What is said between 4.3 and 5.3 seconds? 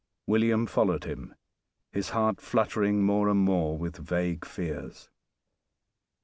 fears.